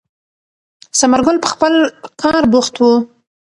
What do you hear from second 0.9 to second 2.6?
ثمر ګل په خپل کار